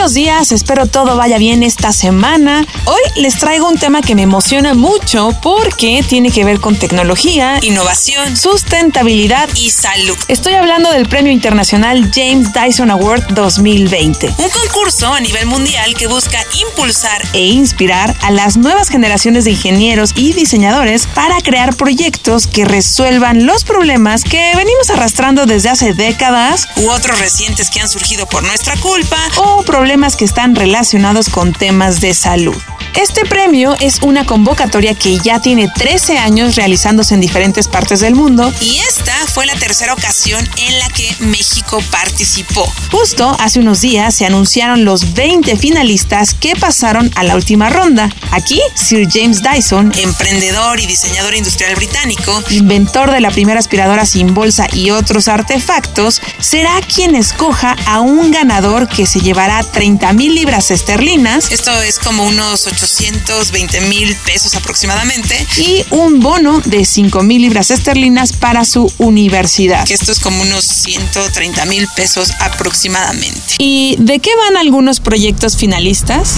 [0.00, 2.66] Buenos días, espero todo vaya bien esta semana.
[2.86, 7.58] Hoy les traigo un tema que me emociona mucho porque tiene que ver con tecnología,
[7.60, 10.16] innovación, sustentabilidad y salud.
[10.28, 14.28] Estoy hablando del Premio Internacional James Dyson Award 2020.
[14.38, 19.50] Un concurso a nivel mundial que busca impulsar e inspirar a las nuevas generaciones de
[19.50, 25.92] ingenieros y diseñadores para crear proyectos que resuelvan los problemas que venimos arrastrando desde hace
[25.92, 31.28] décadas u otros recientes que han surgido por nuestra culpa o problemas que están relacionados
[31.28, 32.54] con temas de salud.
[32.94, 38.14] Este premio es una convocatoria que ya tiene 13 años realizándose en diferentes partes del
[38.14, 38.89] mundo y esta
[39.32, 42.70] fue la tercera ocasión en la que México participó.
[42.90, 48.10] Justo hace unos días se anunciaron los 20 finalistas que pasaron a la última ronda.
[48.32, 54.34] Aquí, Sir James Dyson, emprendedor y diseñador industrial británico, inventor de la primera aspiradora sin
[54.34, 60.34] bolsa y otros artefactos, será quien escoja a un ganador que se llevará 30 mil
[60.34, 61.52] libras esterlinas.
[61.52, 65.46] Esto es como unos 820 mil pesos aproximadamente.
[65.56, 69.90] Y un bono de 5 mil libras esterlinas para su universidad.
[69.90, 73.56] Esto es como unos 130 mil pesos aproximadamente.
[73.58, 76.36] ¿Y de qué van algunos proyectos finalistas?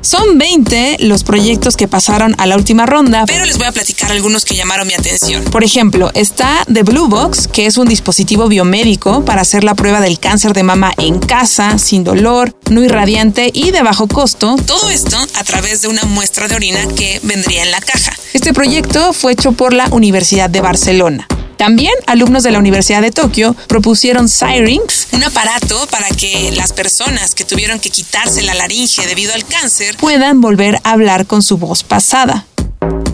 [0.00, 3.24] Son 20 los proyectos que pasaron a la última ronda.
[3.26, 5.44] Pero les voy a platicar algunos que llamaron mi atención.
[5.44, 10.02] Por ejemplo, está The Blue Box, que es un dispositivo biomédico para hacer la prueba
[10.02, 14.56] del cáncer de mama en casa, sin dolor, no irradiante y de bajo costo.
[14.66, 18.12] Todo esto a través de una muestra de orina que vendría en la caja.
[18.34, 21.26] Este proyecto fue hecho por la Universidad de Barcelona.
[21.56, 27.34] También alumnos de la Universidad de Tokio propusieron Syrinx, un aparato para que las personas
[27.34, 31.56] que tuvieron que quitarse la laringe debido al cáncer puedan volver a hablar con su
[31.56, 32.46] voz pasada.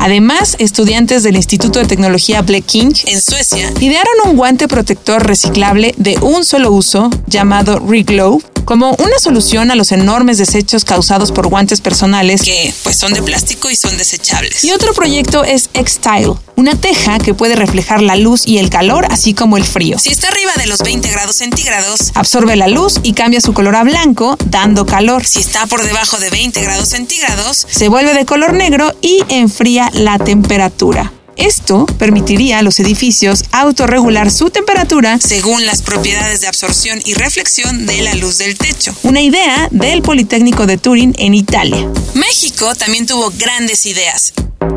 [0.01, 5.95] Además, estudiantes del Instituto de Tecnología Black King en Suecia idearon un guante protector reciclable
[5.99, 11.49] de un solo uso llamado Reglow como una solución a los enormes desechos causados por
[11.49, 14.63] guantes personales que pues son de plástico y son desechables.
[14.63, 19.09] Y otro proyecto es X-Tile, una teja que puede reflejar la luz y el calor
[19.11, 19.99] así como el frío.
[19.99, 23.75] Si está arriba de los 20 grados centígrados, absorbe la luz y cambia su color
[23.75, 25.27] a blanco, dando calor.
[25.27, 29.91] Si está por debajo de 20 grados centígrados, se vuelve de color negro y enfría
[29.95, 31.13] la temperatura.
[31.41, 37.87] Esto permitiría a los edificios autorregular su temperatura según las propiedades de absorción y reflexión
[37.87, 38.95] de la luz del techo.
[39.05, 41.89] Una idea del Politécnico de Turín en Italia.
[42.13, 44.35] México también tuvo grandes ideas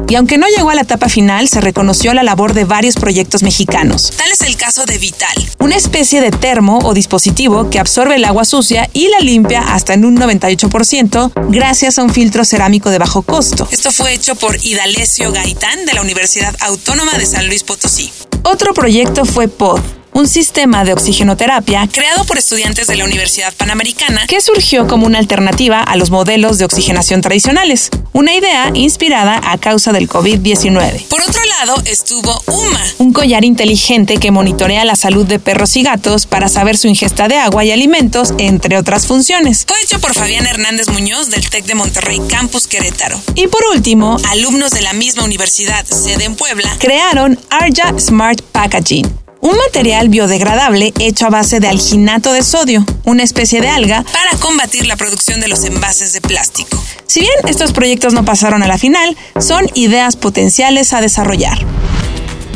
[0.07, 3.43] y aunque no llegó a la etapa final, se reconoció la labor de varios proyectos
[3.43, 4.13] mexicanos.
[4.17, 8.25] Tal es el caso de Vital, una especie de termo o dispositivo que absorbe el
[8.25, 12.99] agua sucia y la limpia hasta en un 98% gracias a un filtro cerámico de
[12.99, 13.67] bajo costo.
[13.71, 18.11] Esto fue hecho por Idalesio Gaitán de la Universidad Autónoma de San Luis Potosí.
[18.43, 19.79] Otro proyecto fue POD,
[20.13, 25.19] un sistema de oxigenoterapia creado por estudiantes de la Universidad Panamericana que surgió como una
[25.19, 31.07] alternativa a los modelos de oxigenación tradicionales, una idea inspirada a causa del COVID-19.
[31.07, 35.83] Por otro lado estuvo UMA, un collar inteligente que monitorea la salud de perros y
[35.83, 39.65] gatos para saber su ingesta de agua y alimentos, entre otras funciones.
[39.67, 43.19] Fue hecho por Fabián Hernández Muñoz del TEC de Monterrey Campus Querétaro.
[43.35, 49.22] Y por último, alumnos de la misma universidad, sede en Puebla, crearon Arja Smart Packaging
[49.43, 54.37] un material biodegradable hecho a base de alginato de sodio, una especie de alga, para
[54.39, 56.81] combatir la producción de los envases de plástico.
[57.07, 61.59] Si bien estos proyectos no pasaron a la final, son ideas potenciales a desarrollar.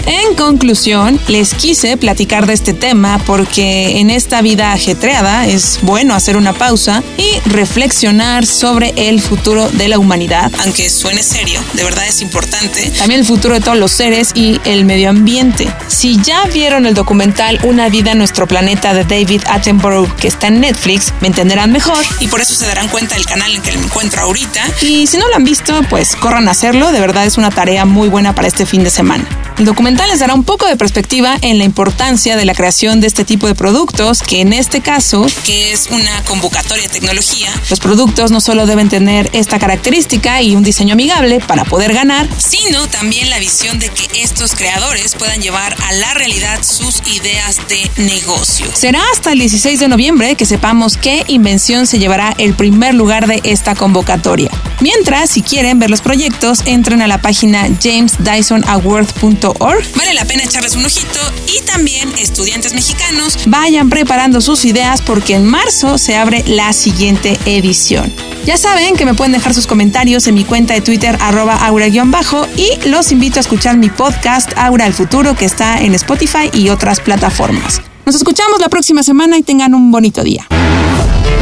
[0.08, 6.16] En conclusión, les quise platicar de este tema porque en esta vida ajetreada es bueno
[6.16, 10.50] hacer una pausa y reflexionar sobre el futuro de la humanidad.
[10.60, 12.90] Aunque suene serio, de verdad es importante.
[12.92, 15.68] También el futuro de todos los seres y el medio ambiente.
[15.88, 20.48] Si ya vieron el documental Una vida en nuestro planeta de David Attenborough que está
[20.48, 21.98] en Netflix, me entenderán mejor.
[22.22, 24.64] Y por eso se darán cuenta del canal en que me encuentro ahorita.
[24.82, 26.94] Y si no lo han visto, pues corran a hacerlo.
[26.94, 29.28] De verdad es una tarea muy buena para este fin de semana.
[29.58, 33.08] El documental les dará un poco de perspectiva en la importancia de la creación de
[33.08, 37.80] este tipo de productos, que en este caso, que es una convocatoria de tecnología, los
[37.80, 42.88] productos no solo deben tener esta característica y un diseño amigable para poder ganar, sino
[42.88, 47.90] también la visión de que estos creadores puedan llevar a la realidad sus ideas de
[48.04, 48.68] negocio.
[48.74, 53.28] Será hasta el 16 de noviembre que sepamos qué invención se llevará el primer lugar
[53.28, 54.52] de esta convocatoria.
[54.80, 59.77] Mientras, si quieren ver los proyectos, entren a la página jamesdysonaward.org.
[59.96, 65.36] Vale la pena echarles un ojito y también estudiantes mexicanos vayan preparando sus ideas porque
[65.36, 68.14] en marzo se abre la siguiente edición.
[68.46, 72.48] Ya saben que me pueden dejar sus comentarios en mi cuenta de Twitter arroba aura-bajo
[72.56, 76.70] y los invito a escuchar mi podcast Aura el Futuro que está en Spotify y
[76.70, 77.82] otras plataformas.
[78.06, 80.48] Nos escuchamos la próxima semana y tengan un bonito día.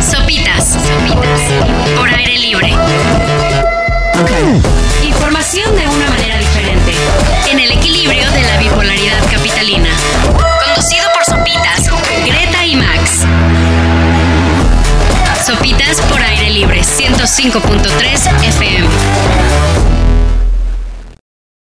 [0.02, 0.70] Sopitas.
[0.70, 1.42] Sopitas.
[1.96, 2.74] Por aire libre.
[15.46, 19.95] Sopitas por aire libre 105.3 FM.